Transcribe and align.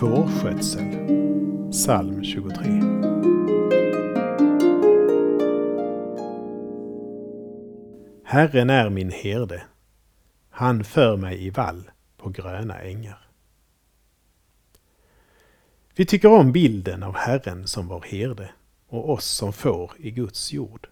Fårskötsel 0.00 0.90
Psalm 1.70 2.24
23 2.24 2.54
Herren 8.24 8.70
är 8.70 8.90
min 8.90 9.10
herde. 9.10 9.62
Han 10.50 10.84
för 10.84 11.16
mig 11.16 11.46
i 11.46 11.50
vall 11.50 11.90
på 12.16 12.28
gröna 12.28 12.80
ängar. 12.80 13.28
Vi 15.94 16.06
tycker 16.06 16.28
om 16.28 16.52
bilden 16.52 17.02
av 17.02 17.16
Herren 17.16 17.66
som 17.66 17.88
vår 17.88 18.02
herde 18.02 18.50
och 18.88 19.10
oss 19.10 19.26
som 19.26 19.52
får 19.52 19.92
i 19.98 20.10
Guds 20.10 20.52
jord. 20.52 20.88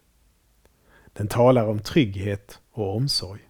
Den 1.12 1.28
talar 1.28 1.66
om 1.66 1.78
trygghet 1.78 2.60
och 2.72 2.96
omsorg. 2.96 3.40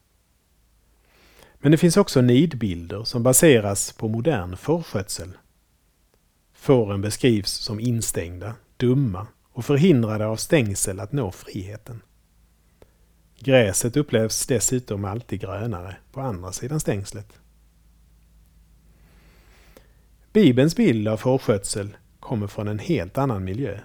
Men 1.55 1.73
det 1.73 1.79
finns 1.79 1.97
också 1.97 2.21
nidbilder 2.21 3.05
som 3.05 3.23
baseras 3.23 3.93
på 3.93 4.09
modern 4.09 4.57
fårskötsel. 4.57 5.33
Fåren 6.65 7.01
beskrivs 7.01 7.53
som 7.53 7.81
instängda, 7.81 8.55
dumma 8.77 9.27
och 9.53 9.65
förhindrade 9.65 10.27
av 10.27 10.37
stängsel 10.37 11.01
att 11.01 11.13
nå 11.13 11.31
friheten. 11.31 12.03
Gräset 13.39 13.97
upplevs 13.97 14.47
dessutom 14.47 15.05
alltid 15.05 15.41
grönare 15.41 15.97
på 16.13 16.21
andra 16.21 16.53
sidan 16.53 16.81
stängslet. 16.81 17.33
Bibelns 20.33 20.77
bild 20.77 21.09
av 21.09 21.17
fårskötsel 21.17 21.97
kommer 22.21 22.47
från 22.47 22.69
en 22.69 22.79
helt 22.79 23.19
annan 23.19 23.45
miljö. 23.45 23.81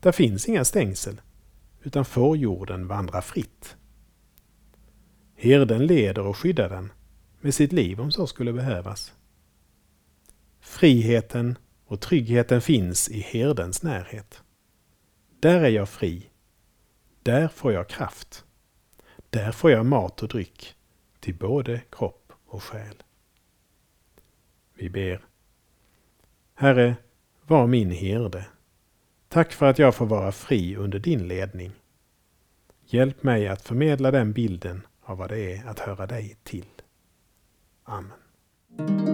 Där 0.00 0.12
finns 0.12 0.48
inga 0.48 0.64
stängsel, 0.64 1.20
utan 1.82 2.04
fårjorden 2.04 2.86
vandrar 2.86 3.20
fritt. 3.20 3.76
Herden 5.36 5.86
leder 5.86 6.26
och 6.26 6.36
skyddar 6.36 6.68
den 6.68 6.92
med 7.40 7.54
sitt 7.54 7.72
liv 7.72 8.00
om 8.00 8.10
så 8.10 8.26
skulle 8.26 8.52
behövas. 8.52 9.12
Friheten 10.60 11.56
och 11.94 12.00
tryggheten 12.00 12.60
finns 12.60 13.08
i 13.08 13.20
herdens 13.20 13.82
närhet. 13.82 14.42
Där 15.40 15.60
är 15.60 15.68
jag 15.68 15.88
fri. 15.88 16.30
Där 17.22 17.48
får 17.48 17.72
jag 17.72 17.88
kraft. 17.88 18.44
Där 19.30 19.52
får 19.52 19.70
jag 19.70 19.86
mat 19.86 20.22
och 20.22 20.28
dryck 20.28 20.74
till 21.20 21.34
både 21.34 21.80
kropp 21.90 22.32
och 22.46 22.62
själ. 22.62 23.02
Vi 24.74 24.90
ber. 24.90 25.24
Herre, 26.54 26.96
var 27.46 27.66
min 27.66 27.90
herde. 27.90 28.46
Tack 29.28 29.52
för 29.52 29.66
att 29.66 29.78
jag 29.78 29.94
får 29.94 30.06
vara 30.06 30.32
fri 30.32 30.76
under 30.76 30.98
din 30.98 31.28
ledning. 31.28 31.72
Hjälp 32.86 33.22
mig 33.22 33.48
att 33.48 33.62
förmedla 33.62 34.10
den 34.10 34.32
bilden 34.32 34.86
av 35.02 35.18
vad 35.18 35.28
det 35.28 35.56
är 35.56 35.66
att 35.66 35.78
höra 35.78 36.06
dig 36.06 36.36
till. 36.42 36.68
Amen. 37.84 39.13